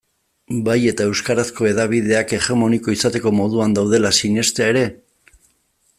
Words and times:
Bai 0.67 0.77
eta 0.91 1.05
euskarazko 1.09 1.67
hedabideak 1.71 2.33
hegemoniko 2.37 2.97
izateko 2.97 3.35
moduan 3.43 3.79
daudela 3.79 4.15
sinestea 4.23 4.71
ere? 4.75 4.87